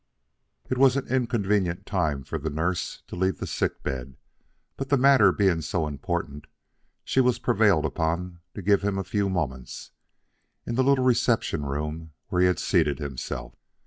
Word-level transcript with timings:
It 0.67 0.79
was 0.79 0.97
an 0.97 1.05
inconvenient 1.09 1.85
time 1.85 2.23
for 2.23 2.37
a 2.37 2.49
nurse 2.49 3.03
to 3.05 3.15
leave 3.15 3.37
the 3.37 3.45
sick 3.45 3.83
bed; 3.83 4.17
but 4.75 4.89
the 4.89 4.97
matter 4.97 5.31
being 5.31 5.61
so 5.61 5.85
important, 5.85 6.47
she 7.03 7.19
was 7.21 7.37
prevailed 7.37 7.85
upon 7.85 8.39
to 8.55 8.63
give 8.63 8.81
him 8.81 8.97
a 8.97 9.03
few 9.03 9.29
moments, 9.29 9.91
in 10.65 10.73
the 10.73 10.83
little 10.83 11.05
reception 11.05 11.65
room 11.67 12.13
where 12.29 12.41
he 12.41 12.47
had 12.47 12.57
seated 12.57 12.97
himself. 12.97 13.53